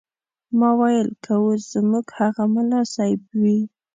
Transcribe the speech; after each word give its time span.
ما 0.59 0.69
ویل 0.79 1.09
که 1.23 1.33
اوس 1.43 1.61
زموږ 1.73 2.05
هغه 2.19 2.43
ملا 2.53 2.81
صیب 2.95 3.21
وي. 3.41 3.59